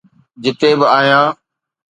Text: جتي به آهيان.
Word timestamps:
جتي 0.43 0.69
به 0.79 0.85
آهيان. 0.97 1.27